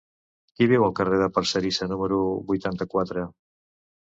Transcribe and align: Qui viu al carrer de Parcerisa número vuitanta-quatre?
Qui 0.53 0.67
viu 0.71 0.85
al 0.85 0.93
carrer 0.99 1.19
de 1.23 1.27
Parcerisa 1.35 1.89
número 1.93 2.19
vuitanta-quatre? 2.49 3.29